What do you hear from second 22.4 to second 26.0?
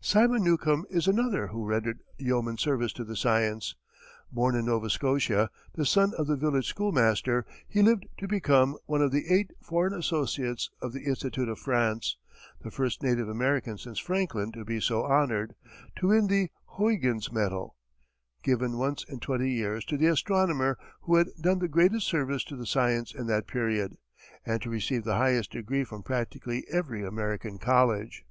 to the science in that period, and to receive the highest degree